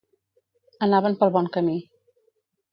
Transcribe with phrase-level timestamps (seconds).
[0.87, 1.79] Anaven pel bon camí.